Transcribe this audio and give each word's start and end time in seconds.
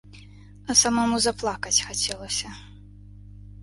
А 0.69 0.77
самому 0.85 1.21
заплакаць 1.27 1.77
хацелася. 1.91 2.59